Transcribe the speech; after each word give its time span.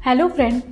Hello 0.00 0.26
friend 0.28 0.62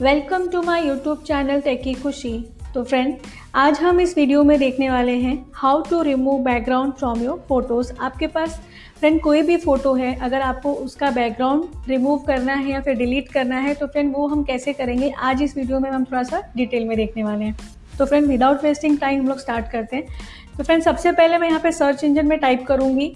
welcome 0.00 0.46
to 0.48 0.60
my 0.62 0.86
YouTube 0.86 1.18
channel 1.26 1.60
techy 1.60 1.92
Khushi 1.94 2.32
तो 2.74 2.82
friend 2.84 3.16
आज 3.54 3.78
हम 3.80 4.00
इस 4.00 4.16
वीडियो 4.16 4.42
में 4.44 4.58
देखने 4.58 4.88
वाले 4.90 5.12
हैं 5.16 5.34
how 5.54 5.82
to 5.82 6.00
remove 6.02 6.42
background 6.44 6.92
from 6.92 7.22
your 7.22 7.38
photos 7.48 7.92
आपके 8.00 8.26
पास 8.26 8.58
फ्रेंड 8.98 9.20
कोई 9.20 9.42
भी 9.42 9.56
फ़ोटो 9.56 9.94
है, 9.94 10.14
अगर 10.14 10.40
आपको 10.40 10.72
उसका 10.74 11.10
बैकग्राउंड 11.10 11.88
रिमूव 11.88 12.18
करना 12.26 12.54
है 12.54 12.70
या 12.70 12.80
फिर 12.80 12.96
डिलीट 12.96 13.28
करना 13.28 13.58
है 13.58 13.74
तो 13.74 13.86
फ्रेंड 13.86 14.12
वो 14.16 14.26
हम 14.26 14.42
कैसे 14.44 14.72
करेंगे, 14.72 15.10
आज 15.10 15.42
इस 15.42 15.56
वीडियो 15.56 15.80
में 15.80 15.90
हम 15.90 16.04
थोड़ा 16.04 16.22
सा 16.22 16.42
डिटेल 16.56 16.88
में 16.88 16.96
देखने 16.96 17.22
वाले 17.22 17.44
हैं। 17.44 17.56
तो 17.98 18.04
फ्रेंड 18.04 18.26
विदाउट 18.26 18.64
वेस्टिंग 18.64 18.98
टाइम 18.98 19.20
हम 19.20 19.28
लोग 19.28 19.38
स्टार्ट 19.38 19.70
करते 19.72 19.96
हैं। 19.96 20.56
तो 20.56 20.64
फ्रेंड 20.64 20.82
सबसे 20.82 21.12
पहले 21.12 21.38
मैं 21.38 21.48
यहाँ 21.48 21.60
पे 21.60 21.72
सर्च 21.72 22.04
इंजन 22.04 22.26
में 22.26 22.38
टाइप 22.38 22.66
करूँगी 22.68 23.12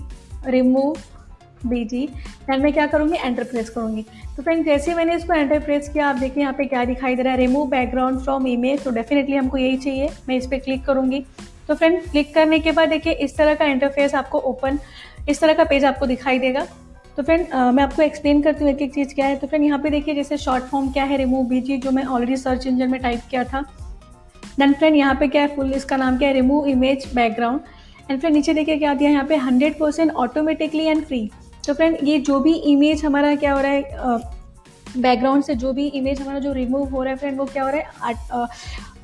रिमूव 0.47 0.97
बी 1.69 1.85
जी 1.85 2.07
दैन 2.41 2.63
मैं 2.63 2.73
क्या 2.73 2.87
करूँगी? 2.87 3.17
एंटर 3.17 3.45
प्रेस 3.45 3.71
करूँगी। 3.71 4.05
तो 4.37 4.43
फ्रेंड 4.43 4.65
जैसे 4.65 4.95
मैंने 4.95 5.15
इसको 5.17 5.33
एंटर 5.33 5.59
प्रेस 5.61 5.89
किया, 5.89 6.09
आप 6.09 6.17
देखिए 6.17 6.43
यहाँ 6.43 6.55
पे 6.55 6.65
क्या 6.65 6.85
दिखाई 6.85 7.17
दे 7.17 7.23
रहा 7.23 7.33
है। 7.33 7.39
रिमूव 7.39 7.69
बैकग्राउंड 7.71 8.21
फ्रॉम 8.21 8.47
इमेज 8.47 8.83
तो 8.85 8.91
डेफिनेटली 8.93 9.37
हमको 9.37 9.59
यही 9.59 9.77
चाहिए। 9.77 10.09
मैं 10.29 10.37
इस 10.37 10.47
पर 10.47 10.59
क्लिक 10.59 10.85
करूँगी। 10.85 11.25
तो 11.69 11.75
फ्रेंड 11.75 12.01
क्लिक 12.03 12.35
करने 12.35 12.59
के 12.59 12.73
बाद 12.73 12.89
देखिए, 12.89 13.13
इस 13.13 13.37
तरह 13.37 13.55
का 13.55 13.65
इंटरफेस 13.67 14.15
आपको 14.15 14.39
ओपन 14.41 14.79
इस 15.29 15.41
तरह 15.41 15.55
का 15.55 15.65
पेज 15.65 15.85
आपको 15.85 16.07
दिखाई 16.07 16.39
देगा। 16.39 16.67
तो 17.17 17.23
फ्रेंड 17.23 17.47
मैं 17.75 17.83
आपको 17.83 18.03
एक्सप्लेन 18.03 18.43
करती 18.43 18.65
हूँ 18.65 18.73
एक 18.73 18.83
एक 18.83 18.93
चीज़ 18.95 19.15
क्या 19.15 19.27
है। 19.27 19.37
तो 19.37 19.47
फ्रेंड 19.47 19.65
यहाँ 19.65 19.79
पे 19.79 19.91
देखिए 19.91 20.15
जैसे 20.15 20.37
शॉर्ट 20.39 20.65
फॉर्म 20.65 20.91
क्या 20.93 21.05
है 21.05 21.17
रिमूव 21.17 21.47
बीजी 21.49 21.77
जो 21.79 21.91
मैं 21.91 22.05
ऑलरेडी 22.05 22.37
सर्च 22.37 22.67
इंजन 22.67 22.91
में 22.91 23.01
टाइप 23.03 23.21
किया 23.31 23.45
था। 23.45 23.65
देन 24.59 24.73
फ्रेंड 24.73 24.97
यहाँ 24.97 25.15
पे 25.15 25.29
क्या 25.29 25.43
है 25.43 25.55
फुल 25.57 25.73
इसका 25.75 25.97
नाम 25.97 26.19
क्या 26.19 26.29
है 26.29 26.35
remove 26.35 26.67
image 26.69 27.07
background 27.15 27.61
and 28.11 28.21
friend 28.21 28.35
नीचे 28.37 28.55
देखिए 28.55 28.77
क्या 28.79 28.93
दिया 28.95 29.11
यहाँ 29.11 29.25
पे 29.25 29.37
hundred 29.39 29.79
percent 29.79 30.11
automatically 30.13 30.85
and 30.85 31.05
free 31.05 31.19
तो 31.67 31.75
फ्रेंड 31.75 31.99
ये 32.05 32.19
जो 32.21 32.41
भी 32.41 32.55
इमेज 32.71 33.05
हमारा 33.05 33.35
क्या 33.35 33.53
हो 33.53 33.61
रहा 33.61 33.73
है 33.73 34.35
बैकग्राउंड 34.97 35.45
से 35.45 35.55
जो 35.55 35.73
भी 35.73 35.87
इमेज 35.89 36.21
हमारा 36.21 36.39
जो 36.39 36.53
रिमूव 36.53 36.89
हो 36.89 37.03
रहा 37.03 37.13
है 37.13 37.19
फ्रेंड 37.19 37.39
वो 37.39 37.45
क्या 37.45 37.65
हो 37.65 37.71
रहा 37.71 38.07
है 38.07 38.47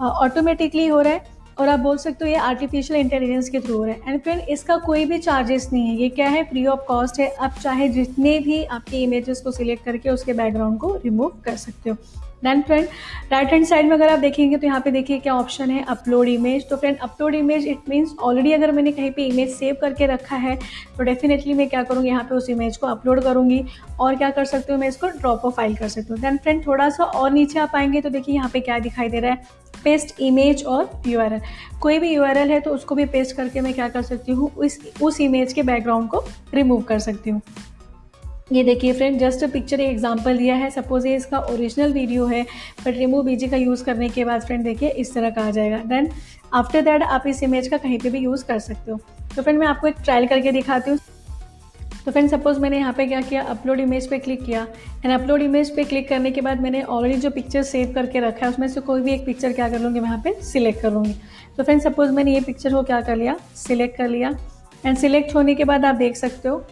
ऑटोमेटिकली 0.01 0.87
हो 0.87 1.01
रहा 1.01 1.13
है 1.13 1.31
और 1.59 1.69
आप 1.69 1.81
बोल 1.81 1.97
सकते 1.99 2.25
हो 2.25 2.31
ये 2.31 2.37
आर्टिफिशियल 2.37 3.01
इंटेलिजेंस 3.01 3.49
के 3.49 3.61
थ्रू 3.61 3.77
हो 3.79 3.85
रहा 3.85 3.95
है। 3.95 4.13
एंड 4.13 4.21
फ्रेंड 4.23 4.41
इसका 4.49 4.77
कोई 4.77 5.05
भी 5.05 5.19
चार्जेस 5.19 5.69
नहीं 5.73 5.89
है। 5.89 5.97
ये 5.97 6.09
क्या 6.09 6.29
है? 6.29 6.43
फ्री 6.45 6.65
ऑफ़ 6.67 6.81
कॉस्ट 6.89 7.21
है। 7.21 7.29
आप 7.31 7.59
चाहे 7.63 7.89
जितने 7.89 8.39
भी 8.39 8.63
आपके 8.65 9.03
इमेजेस 9.03 9.41
को 9.41 9.51
सिलेक्ट 9.53 9.85
करके 9.85 10.11
उसके 10.11 10.33
बैकग्राउंड 10.33 10.79
को 10.79 10.95
रिमूव 10.95 11.33
कर 11.45 11.57
सकते 11.57 11.91
हो। 11.91 11.97
Then 12.45 12.63
friend 12.63 12.87
right 13.33 13.53
hand 13.53 13.67
side 13.67 13.87
में 13.87 13.93
अगर 13.97 14.09
आप 14.09 14.19
देखेंगे 14.19 14.57
तो 14.57 14.67
यहाँ 14.67 14.81
पे 14.81 14.91
देखिए 14.91 15.19
क्या 15.19 15.35
ऑप्शन 15.35 15.71
है 15.71 15.85
अपलोड 15.89 16.29
इमेज 16.29 16.69
तो 16.71 16.77
friend 16.77 16.99
upload 17.03 17.35
image 17.35 17.67
it 17.67 17.89
means 17.89 18.15
already 18.21 18.53
अगर 18.53 18.73
मैंने 18.73 18.93
कहीं 18.93 19.11
पे 19.13 19.27
इमेज 19.27 19.55
सेव 19.55 19.77
करके 19.81 20.07
रखा 20.07 20.37
है 20.37 20.57
तो 20.99 21.05
डेफिनेटली 21.05 21.55
मैं 21.55 21.69
क्या 21.69 21.83
करूँगी, 21.83 22.09
यहाँ 22.09 22.25
पे 22.25 22.35
उस 22.35 22.51
इमेज 22.51 22.77
को 22.77 22.87
अपलोड 22.87 23.23
करूँगी 23.23 23.65
और 24.01 24.17
क्या 24.17 24.31
कर 24.31 24.45
सकती 24.45 24.73
हूँ, 24.73 24.81
मैं 24.81 24.89
इसको 24.89 25.09
ड्रॉप 25.09 25.45
ऑफ़ 25.45 25.55
फ़ाइल 25.57 25.77
कर 25.77 25.89
सकती 25.89 26.13
हूँ. 26.13 26.21
देन 26.21 26.37
फ्रेंड 26.37 26.67
थोड़ा 26.67 26.89
सा 26.91 27.05
और 27.05 27.31
नीचे 27.33 27.59
आप 27.59 27.77
आएँगे 27.77 28.01
तो 28.01 28.11
देखिए 28.11 28.35
यहाँ 28.35 28.51
पे 28.53 28.61
क्या 28.61 28.79
दिखाई 28.79 29.09
दे 29.09 29.21
रहा 29.21 29.33
है 29.33 29.61
पेस्ट 29.85 30.21
इमेज 30.21 30.65
और 30.65 30.91
यूआरएल 31.07 31.41
कोई 31.81 31.99
भी 31.99 32.15
यूआरएल 32.15 32.51
है 32.51 32.61
तो 32.61 32.71
उसको 32.71 32.95
भी 32.95 33.05
पेस्ट 33.07 33.37
करके 33.37 33.61
मैं 33.61 33.73
क्या 33.75 33.89
कर 33.89 34.03
सकती 34.03 34.33
हूँ, 34.33 34.51
उस 34.51 34.79
उस 35.03 35.21
इमेज 35.21 35.53
के 35.53 35.63
बैकग्राउंड 35.63 36.09
को 36.09 36.25
रिमूव 36.55 36.83
कर 36.83 36.99
सकती 36.99 37.31
हूँ. 37.31 37.41
ये 38.53 38.63
देखिए 38.65 38.93
फ्रेंड 38.93 39.19
जस्ट 39.19 39.45
पिक्चर 39.53 39.81
एक 39.81 39.91
एग्जांपल 39.91 40.39
दिया 40.39 40.55
है। 40.55 40.69
सपोज़ 40.71 41.07
ये 41.07 41.15
इसका 41.17 41.39
ओरिजिनल 41.41 41.93
वीडियो 41.93 42.27
है 42.27 42.43
बट 42.85 42.97
रिमूव 42.97 43.23
बीजी 43.25 43.49
का 43.49 43.57
यूज़ 43.57 43.85
करने 43.85 44.09
के 44.09 44.25
बाद 44.25 44.41
फ्रेंड 44.41 44.65
देखिए 44.65 44.89
इस 44.89 45.15
तरह 45.15 45.31
का 45.31 45.43
आ 45.43 45.51
जाएगा। 45.51 45.77
देन 45.87 46.09
आफ्टर 46.55 46.83
दैट 46.83 47.03
आप 47.03 47.27
इस 47.27 47.43
इमेज 47.43 47.69
का 47.69 47.77
कहीं 47.77 47.99
पे 47.99 48.11
भी 48.11 48.19
यूज़ 48.19 48.45
कर 48.45 48.59
सकते 48.59 48.91
हो। 48.93 48.99
तो 49.37 49.43
फ्रेंड 49.43 49.59
मैं 49.59 49.67
आपको 49.67 49.89
एक 49.89 49.95
ट्रायल 50.05 50.27
करके 50.27 50.53
दिखाती 50.53 50.91
हूँ। 50.91 50.99
तो 52.05 52.11
फ्रेंड 52.11 52.29
सपोज़ 52.31 52.59
मैंने 52.61 52.79
यहाँ 52.79 52.93
पे 52.93 53.07
क्या 53.07 53.21
किया? 53.21 53.43
अपलोड 53.45 53.81
इमेज 53.81 54.09
पे 54.11 54.19
क्लिक 54.19 54.45
किया। 54.45 54.67
एंड 55.05 55.13
अपलोड 55.13 55.43
इमेज 55.43 55.75
पे 55.77 55.85
क्लिक 55.85 56.09
करने 56.09 56.31
के 56.31 56.41
बाद 56.41 56.61
मैंने 56.61 56.83
ऑलरेडी 56.83 57.21
जो 57.21 57.31
पिक्चर 57.31 57.63
सेव 57.63 57.93
करके 57.95 58.21
रखा 58.21 58.47
है, 58.47 58.53
उसमें 58.53 58.69
से 58.69 58.81
कोई 58.81 59.01
भी 59.01 59.13
एक 59.13 59.25
पिक्चर 59.27 59.53
क्या 59.53 59.69
कर 59.69 59.81
लूँगी? 59.81 60.01
मैं 60.01 60.09
यहाँ 60.09 60.21
पे 60.25 60.33
सिलेक्ट 60.43 60.83
कर 60.83 60.93
लूँगी। 60.93 61.15
तो 61.57 61.65
फ्रेंड 61.65 61.81
सपोज़ 61.81 62.11
मैंने 62.11 62.35
ये 62.35 62.41
पिक्चर 62.41 62.73
को 62.73 62.83
क्या 62.83 63.01
कर 63.01 63.17
लिया? 63.17 63.37
सिलेक्ट 63.57 63.97
कर 63.97 64.09
लिया। 64.09 64.37
एंड 64.87 64.97
सिलेक्ट 64.97 65.35
होने 65.35 65.55
के 65.55 65.65
बाद 65.65 65.85
आप 65.85 65.95
देख 65.95 66.17
सकते 66.17 66.49
हो 66.49 66.65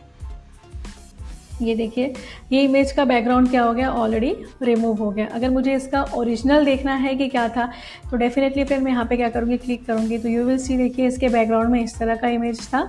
ये 1.60 1.74
देखिए, 1.74 2.12
ये 2.52 2.62
इमेज 2.62 2.92
का 2.92 3.04
बैकग्राउंड 3.04 3.50
क्या 3.50 3.62
हो 3.62 3.72
गया? 3.72 3.90
ऑलरेडी 3.92 4.34
रिमूव 4.62 4.96
हो 4.96 5.10
गया। 5.10 5.26
अगर 5.26 5.50
मुझे 5.50 5.74
इसका 5.74 6.02
ओरिजिनल 6.14 6.64
देखना 6.64 6.94
है 6.94 7.14
कि 7.14 7.28
क्या 7.28 7.48
था 7.48 7.70
तो 8.10 8.16
डेफिनेटली 8.16 8.64
फिर 8.64 8.80
मैं 8.80 8.92
यहाँ 8.92 9.04
पे 9.04 9.16
क्या 9.16 9.28
करूँगी? 9.28 9.56
क्लिक 9.56 9.84
करूँगी। 9.86 10.18
तो 10.18 10.28
यू 10.28 10.44
विल 10.44 10.58
सी 10.58 10.76
देखिए, 10.76 11.06
इसके 11.08 11.28
बैकग्राउंड 11.28 11.70
में 11.70 11.82
इस 11.82 11.98
तरह 11.98 12.16
का 12.16 12.28
इमेज 12.28 12.66
था। 12.68 12.82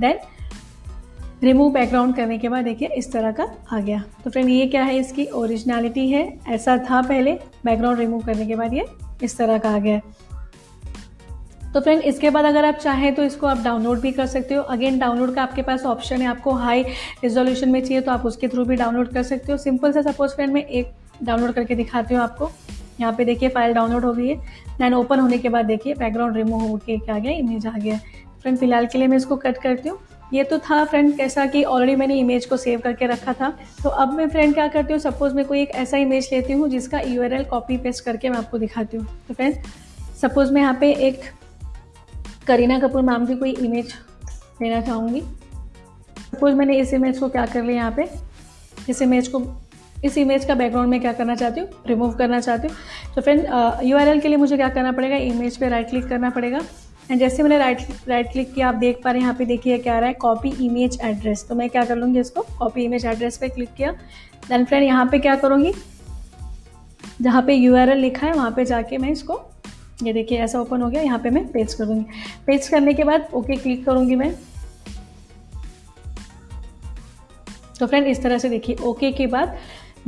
देन 0.00 0.18
रिमूव 1.42 1.72
बैकग्राउंड 1.72 2.14
करने 2.16 2.38
के 2.38 2.48
बाद 2.48 2.64
देखिए, 2.64 2.88
इस 2.88 3.12
तरह 3.12 3.32
का 3.32 3.46
आ 3.72 3.80
गया। 3.80 4.02
तो 4.24 4.30
फ्रेंड 4.30 4.48
ये 4.48 4.66
क्या 4.66 4.82
है 4.84 4.98
इसकी 4.98 5.26
ओरिजिनलिटी 5.26 6.08
है? 6.10 6.28
ऐसा 6.48 6.76
था 6.90 7.00
पहले 7.02 7.32
बैकग्राउंड 7.64 7.98
रिमूव 7.98 8.20
करने 8.20 8.46
के 8.46 8.56
बाद 8.56 8.74
ये 8.74 8.84
इस 9.22 9.36
तरह 9.38 9.58
का 9.58 9.70
आ 9.70 9.78
गया। 9.78 10.00
तो 11.74 11.80
फ्रेंड 11.80 12.02
इसके 12.02 12.30
बाद 12.30 12.44
अगर 12.44 12.64
आप 12.64 12.74
चाहें 12.74 13.14
तो 13.14 13.22
इसको 13.24 13.46
आप 13.46 13.62
डाउनलोड 13.64 14.00
भी 14.00 14.10
कर 14.12 14.26
सकते 14.26 14.54
हो। 14.54 14.62
अगेन 14.64 14.98
डाउनलोड 14.98 15.34
का 15.34 15.42
आपके 15.42 15.62
पास 15.62 15.84
ऑप्शन 15.86 16.20
है, 16.22 16.26
आपको 16.26 16.52
हाई 16.54 16.82
रिजोल्यूशन 17.22 17.68
में 17.68 17.80
चाहिए 17.80 18.00
तो 18.00 18.10
आप 18.12 18.26
उसके 18.26 18.48
थ्रू 18.48 18.64
भी 18.64 18.76
डाउनलोड 18.76 19.12
कर 19.12 19.22
सकते 19.22 19.52
हो। 19.52 19.58
सिंपल 19.58 19.92
से 19.92 20.02
सपोज़ 20.02 20.34
फ्रेंड 20.34 20.52
मैं 20.52 20.64
एक 20.64 20.92
डाउनलोड 21.22 21.52
करके 21.52 21.74
दिखाती 21.74 22.14
हूँ 22.14 22.22
आपको। 22.22 22.50
यहाँ 23.00 23.12
पे 23.12 23.24
देखिए 23.24 23.48
फ़ाइल 23.48 23.72
डाउनलोड 23.74 24.04
हो 24.04 24.12
गई 24.12 24.28
है। 24.28 24.36
दैन 24.78 24.94
ओपन 24.94 25.20
होने 25.20 25.38
के 25.38 25.48
बाद 25.48 25.66
देखिए 25.66 25.94
बैकग्राउंड 25.94 26.36
रिमूव 26.36 26.60
होके 26.62 26.98
क्या 26.98 27.18
गया 27.18 27.32
इमेज 27.32 27.66
आ 27.66 27.76
गया। 27.78 27.98
फ्रेंड 28.42 28.58
फ़िलहाल 28.58 28.86
के 28.86 28.98
लिए 28.98 29.08
मैं 29.08 29.16
इसको 29.16 29.36
कट 29.38 29.58
करती 29.58 29.88
हूँ। 29.88 29.98
ये 30.32 30.44
तो 30.44 30.58
था 30.60 30.84
फ्रेंड 30.84 31.16
कैसा 31.16 31.44
कि 31.46 31.62
ऑलरेडी 31.64 31.96
मैंने 31.96 32.14
इमेज 32.18 32.46
को 32.46 32.56
सेव 32.56 32.80
करके 32.80 33.06
रखा 33.06 33.32
था। 33.32 33.50
तो 33.82 33.88
अब 33.88 34.12
मैं 34.12 34.28
फ्रेंड 34.28 34.54
क्या 34.54 34.66
करती 34.68 34.92
हूँ 34.92 35.00
सपोज़ 35.00 35.34
मैं 35.34 35.44
कोई 35.44 35.60
एक 35.62 35.70
ऐसा 35.76 35.96
इमेज 35.98 36.28
लेती 36.32 36.52
हूँ 36.52 36.68
जिसका 36.68 37.00
यूआरएल 37.00 37.44
कॉपी 37.44 37.76
पेस्ट 37.78 38.04
करके 38.04 38.30
मैं 38.30 38.38
आपको 38.38 38.58
दिखाती 38.58 38.96
हूँ। 38.96 39.06
तो 39.28 39.34
फ्रेंड 39.34 39.54
सपोज़ 40.22 40.52
मैं 40.52 40.60
यहाँ 40.62 40.76
पे 40.80 40.92
एक 41.06 41.20
करीना 42.46 42.78
कपूर 42.78 43.02
मैम 43.02 43.26
की 43.26 43.36
कोई 43.36 43.50
इमेज 43.50 43.94
लेना 44.62 44.80
चाहूँगी। 44.80 45.20
सपोज़ 46.32 46.54
मैंने 46.54 46.78
इस 46.78 46.94
इमेज 46.94 47.18
को 47.18 47.28
क्या 47.28 47.46
कर 47.46 47.62
लिया 47.62 47.76
यहाँ 47.76 47.92
पे? 47.92 48.08
इस 48.88 49.02
इमेज 49.02 49.28
को 49.28 49.42
इस 50.04 50.16
इमेज 50.18 50.44
का 50.44 50.54
बैकग्राउंड 50.54 50.90
में 50.90 51.00
क्या 51.00 51.12
करना 51.12 51.34
चाहती 51.34 51.60
हूँ? 51.60 51.68
रिमूव 51.86 52.12
करना 52.12 52.40
चाहती 52.40 52.68
हूँ। 52.68 52.76
तो 53.14 53.22
फ्रेंड 53.22 53.46
यू 53.84 53.96
आर 53.96 54.18
के 54.18 54.28
लिए 54.28 54.36
मुझे 54.36 54.56
क्या 54.56 54.68
करना 54.68 54.92
पड़ेगा? 54.92 55.16
इमेज 55.16 55.56
पे 55.56 55.68
राइट 55.68 55.90
क्लिक 55.90 56.08
करना 56.08 56.30
पड़ेगा। 56.30 56.60
एंड 57.10 57.20
जैसे 57.20 57.42
मैंने 57.42 57.58
राइट 57.58 57.78
राइट 58.08 58.30
क्लिक 58.32 58.52
किया, 58.54 58.68
आप 58.68 58.74
देख 58.74 59.00
पा 59.04 59.10
रहे 59.10 59.20
हैं, 59.20 59.26
यहाँ 59.26 59.38
पे 59.38 59.44
देखिए 59.44 59.78
क्या 59.78 59.98
रहा 59.98 60.08
है 60.08 60.14
कॉपी 60.14 60.48
इमेज 60.66 60.98
एड्रेस 61.02 61.46
तो 61.48 61.54
मैं 61.54 61.68
क्या 61.70 61.84
कर 61.84 61.96
लूँगी 61.96 62.20
इसको? 62.20 62.42
कॉपी 62.58 62.84
इमेज 62.84 63.06
एड्रेस 63.06 63.36
पे 63.36 63.48
क्लिक 63.48 63.72
किया। 63.76 63.92
देन 64.48 64.64
फ्रेंड 64.64 64.84
यहाँ 64.84 65.06
पे 65.06 65.18
क्या 65.18 65.36
करूँगी? 65.36 65.72
जहाँ 67.22 67.42
पे 67.42 67.54
यू 67.54 67.76
लिखा 67.94 68.26
है, 68.26 68.32
वहाँ 68.32 68.50
पे 68.50 68.64
जाके 68.64 68.98
मैं 68.98 69.10
इसको 69.10 69.40
ये 69.98 70.12
देखिए, 70.12 70.38
ऐसा 70.38 70.60
ओपन 70.60 70.82
हो 70.82 70.88
गया, 70.90 71.02
यहाँ 71.02 71.18
पे 71.18 71.30
मैं 71.30 71.46
पेज 71.48 71.74
करूँगी 71.74 72.04
पेज 72.46 72.68
करने 72.68 72.94
के 72.94 73.04
बाद 73.04 73.28
ओके 73.34 73.56
क्लिक 73.56 73.84
करूँगी 73.84 74.16
मैं। 74.16 74.34
तो 77.80 77.86
फ्रेंड 77.86 78.06
इस 78.06 78.22
तरह 78.22 78.38
से 78.38 78.48
देखिए 78.48 78.76
ओके 78.76 79.10
के 79.12 79.26
बाद 79.26 79.56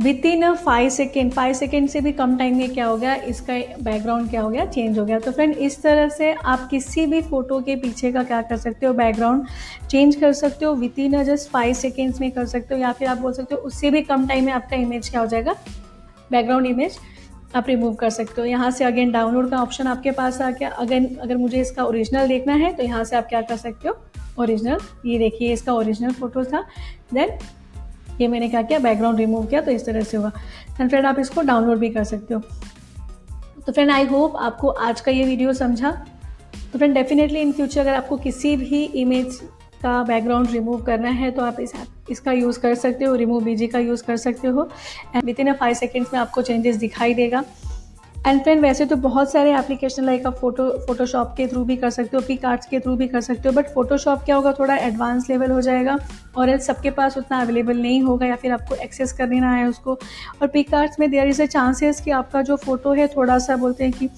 within 0.25 0.53
five 0.55 0.89
second 0.89 1.31
five 1.31 1.53
second 1.53 1.87
से 1.89 1.99
भी 2.01 2.11
कम 2.11 2.35
टाइम 2.37 2.57
में 2.57 2.73
क्या 2.73 2.85
हो 2.85 2.97
गया? 2.97 3.13
इसका 3.15 3.53
बैकग्राउंड 3.81 4.29
क्या 4.29 4.41
हो 4.41 4.49
गया? 4.49 4.65
चेंज 4.65 4.99
हो 4.99 5.05
गया। 5.05 5.19
तो 5.19 5.31
फ्रेंड 5.31 5.53
इस 5.55 5.81
तरह 5.81 6.09
से 6.09 6.31
आप 6.33 6.67
किसी 6.71 7.05
भी 7.05 7.21
फ़ोटो 7.21 7.59
के 7.61 7.75
पीछे 7.75 8.11
का 8.11 8.23
क्या 8.23 8.41
कर 8.41 8.57
सकते 8.57 8.85
हो? 8.85 8.93
बैकग्राउंड 8.93 9.45
चेंज 9.89 10.15
कर 10.15 10.33
सकते 10.33 10.65
हो 10.65 10.73
with 10.73 10.99
in 10.99 11.23
just 11.23 11.49
five 11.49 11.73
seconds 11.73 12.21
में 12.21 12.29
कर 12.31 12.45
सकते 12.45 12.75
हो, 12.75 12.81
या 12.81 12.91
फिर 12.91 13.07
आप 13.07 13.17
बोल 13.17 13.33
सकते 13.33 13.55
हो, 13.55 13.61
उससे 13.61 13.91
भी 13.91 14.01
कम 14.03 14.27
टाइम 14.27 14.45
में 14.45 14.53
आपका 14.53 14.75
इमेज 14.77 15.09
क्या 15.09 15.21
हो 15.21 15.27
जाएगा? 15.27 15.55
बैकग्राउंड 16.31 16.65
इमेज 16.67 16.97
आप 17.55 17.67
रिमूव 17.67 17.93
कर 17.95 18.09
सकते 18.09 18.41
हो। 18.41 18.47
यहाँ 18.47 18.69
से 18.71 18.85
अगेन 18.85 19.11
डाउनलोड 19.11 19.49
का 19.49 19.57
ऑप्शन 19.57 19.87
आपके 19.87 20.11
पास 20.11 20.41
आ 20.41 20.49
गया। 20.51 20.69
अगेन 20.69 21.05
अगर 21.15 21.37
मुझे 21.37 21.61
इसका 21.61 21.83
ओरिजिनल 21.83 22.27
देखना 22.27 22.53
है 22.55 22.73
तो 22.73 22.83
यहाँ 22.83 23.03
से 23.03 23.15
आप 23.15 23.27
क्या 23.27 23.41
कर 23.41 23.57
सकते 23.57 23.87
हो? 23.87 23.97
ओरिजिनल 24.39 24.79
ये 25.05 25.17
देखिए, 25.19 25.53
इसका 25.53 25.73
ओरिजिनल 25.73 26.11
फ़ोटो 26.11 26.43
था। 26.43 26.63
देन 27.13 27.37
ये 28.21 28.27
मैंने 28.27 28.49
क्या 28.49 28.61
किया? 28.61 28.79
बैकग्राउंड 28.79 29.19
रिमूव 29.19 29.45
किया 29.45 29.61
तो 29.61 29.71
इस 29.71 29.85
तरह 29.85 30.01
से 30.01 30.17
होगा 30.17 30.31
एंड 30.79 30.89
फ्रेंड 30.89 31.05
आप 31.05 31.19
इसको 31.19 31.41
डाउनलोड 31.43 31.79
भी 31.79 31.89
कर 31.89 32.03
सकते 32.03 32.33
हो। 32.33 32.39
तो 33.57 33.71
फ्रेंड 33.71 33.91
आई 33.91 34.05
होप 34.05 34.35
आपको 34.37 34.69
आज 34.69 35.01
का 35.01 35.11
ये 35.11 35.23
वीडियो 35.25 35.53
समझा। 35.53 35.91
तो 36.71 36.77
फ्रेंड 36.77 36.93
डेफिनेटली 36.93 37.39
इन 37.39 37.51
फ्यूचर 37.51 37.81
अगर 37.81 37.93
आपको 37.93 38.17
किसी 38.17 38.55
भी 38.57 38.83
इमेज 38.83 39.39
का 39.85 40.01
बैकग्राउंड 40.03 40.51
रिमूव 40.51 40.81
करना 40.83 41.09
है 41.11 41.31
तो 41.31 41.41
आप 41.43 41.59
इस 41.59 41.73
इसका 42.09 42.31
यूज़ 42.33 42.59
कर 42.59 42.75
सकते 42.77 43.05
हो 43.05 43.15
रिमूव 43.15 43.43
बीजी 43.43 43.67
का 43.67 43.79
यूज़ 43.81 44.03
कर 44.03 44.17
सकते 44.19 44.47
हो। 44.47 44.69
And 45.15 45.23
within 45.39 45.47
a 45.47 45.53
five 45.59 45.73
seconds 45.75 46.13
में 46.13 46.19
आपको 46.19 46.41
चेंजेस 46.41 46.75
दिखाई 46.77 47.13
देगा। 47.13 47.43
एंड 48.27 48.41
फ्रेंड 48.43 48.61
वैसे 48.61 48.85
तो 48.85 48.95
बहुत 48.97 49.31
सारे 49.31 49.53
एप्लीकेशन 49.55 50.03
लाइक 50.05 50.25
आप 50.27 50.35
फ़ोटो 50.35 50.69
फोटोशॉप 50.85 51.33
के 51.37 51.47
थ्रू 51.47 51.63
भी 51.65 51.75
कर 51.77 51.89
सकते 51.89 52.17
हो 52.17 52.21
पिक 52.27 52.45
आर्ट्स 52.45 52.67
के 52.67 52.79
थ्रू 52.79 52.95
भी 52.95 53.07
कर 53.07 53.21
सकते 53.21 53.49
हो 53.49 53.53
बट 53.55 53.67
फोटोशॉप 53.73 54.23
क्या 54.25 54.35
होगा? 54.35 54.53
थोड़ा 54.59 54.75
एडवांस 54.77 55.29
लेवल 55.29 55.51
हो 55.51 55.59
जाएगा, 55.61 55.97
और 56.37 56.49
एल्स 56.49 56.65
सबके 56.67 56.91
पास 56.91 57.17
उतना 57.17 57.41
अवेलेबल 57.41 57.81
नहीं 57.81 58.01
होगा, 58.03 58.25
या 58.25 58.35
फिर 58.35 58.51
आपको 58.51 58.75
एक्सेस 58.75 59.13
कर 59.13 59.29
लेना 59.29 59.53
है 59.53 59.67
उसको। 59.67 59.97
और 60.41 60.47
पिक 60.47 60.73
आर्ट्स 60.73 60.99
में 60.99 61.09
देयर 61.11 61.27
इज़ 61.27 61.41
अ 61.41 61.45
चांसेस 61.47 62.01
कि 62.01 62.11
आपका 62.13 62.41
जो 62.41 62.55
फ़ोटो 62.57 62.93
है, 62.93 63.07
थोड़ा 63.07 63.37
सा 63.39 63.55
बोलते 63.57 63.83
हैं 63.83 63.93
कि 63.93 64.09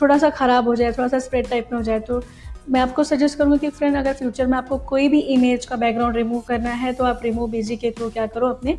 थोड़ा 0.00 0.18
सा 0.18 0.30
ख़राब 0.32 0.68
हो 0.68 0.74
जाए, 0.74 0.92
थोड़ा 0.92 1.08
सा 1.08 1.18
स्प्रेड 1.18 1.48
टाइप 1.50 1.68
में 1.72 1.78
हो 1.78 1.84
जाए 1.84 2.00
तो 2.00 2.20
मैं 2.68 2.80
आपको 2.80 3.04
सजेस्ट 3.04 3.38
करूँगी 3.38 3.58
कि 3.58 3.68
फ्रेंड 3.70 3.96
अगर 3.96 4.12
फ्यूचर 4.12 4.46
में 4.46 4.56
आपको 4.58 4.78
कोई 4.88 5.08
भी 5.08 5.18
इमेज 5.34 5.66
का 5.66 5.76
बैकग्राउंड 5.76 6.16
रिमूव 6.16 6.40
करना 6.48 6.70
है 6.70 6.92
तो 6.92 7.04
आप 7.04 7.20
रिमूव 7.24 7.50
बेजी 7.50 7.76
के 7.76 7.90
थ्रू 7.90 8.08
क्या 8.10 8.26
करो, 8.26 8.48
अपने 8.48 8.76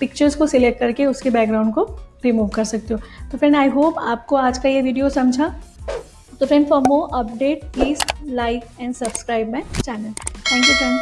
पिक्चर्स 0.00 0.34
को 0.34 0.46
सिलेक्ट 0.46 0.80
करके 0.80 1.06
उसके 1.06 1.30
बैकग्राउंड 1.30 1.74
को 1.74 1.82
रिमूव 2.24 2.48
कर 2.48 2.64
सकते 2.64 2.94
हो। 2.94 3.00
तो 3.30 3.38
फ्रेंड 3.38 3.56
आई 3.56 3.68
होप 3.68 3.98
आपको 3.98 4.36
आज 4.36 4.58
का 4.58 4.68
ये 4.68 4.80
वीडियो 4.82 5.08
समझा। 5.10 5.48
तो 6.40 6.46
friend 6.46 6.68
for 6.68 6.80
more 6.80 7.08
update 7.18 7.64
please 7.74 8.02
like 8.24 8.64
and 8.80 8.94
subscribe 8.94 9.52
my 9.52 9.62
channel 9.82 10.12
thank 10.12 10.68
you 10.68 10.74
friend 10.74 10.98